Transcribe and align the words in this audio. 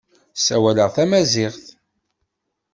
Ssawaleɣ 0.37 0.89
tamaziɣt. 0.95 1.65